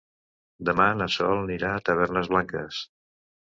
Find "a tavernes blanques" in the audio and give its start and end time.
1.75-2.83